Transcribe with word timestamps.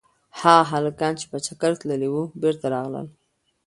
هغه 0.41 0.63
هلکان 0.71 1.13
چې 1.19 1.25
په 1.31 1.37
چکر 1.45 1.71
تللي 1.81 2.09
وو 2.11 2.23
بېرته 2.41 2.65
راغلل. 2.75 3.07